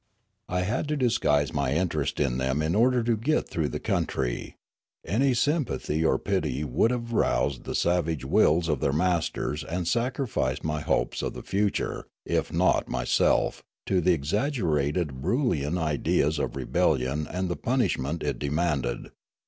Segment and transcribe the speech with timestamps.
[0.49, 4.55] I had to disguise my interest in them in order to get through the country.
[5.05, 10.15] Any sympathy or pity would have roused the savage wills of their masters and sac
[10.15, 16.55] rificed my hopes of the future, if not myself, to the exaggerated Broolyian ideas of
[16.55, 19.11] rebellion and the pun ishment it demanded.